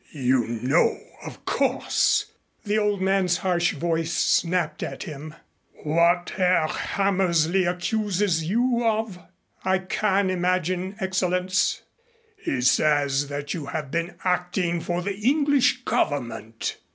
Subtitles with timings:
[0.13, 2.31] "You know, of course,"
[2.63, 5.35] the old man's harsh voice snapped at him,
[5.83, 9.19] "what Herr Hammersley accuses you of?"
[9.63, 11.81] "I can imagine, Excellenz."
[12.35, 16.77] "He says that you have been acting for the English Government."